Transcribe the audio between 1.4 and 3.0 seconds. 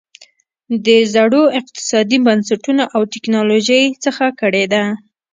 اقتصادي بنسټونو